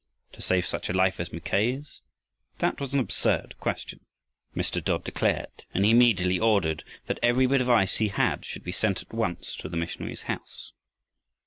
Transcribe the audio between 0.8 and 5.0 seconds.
a life as Mackay's! That was an absurd question, Mr.